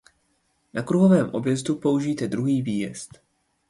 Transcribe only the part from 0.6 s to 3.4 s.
Na kruhovém objezdu použijte druhý výjezd.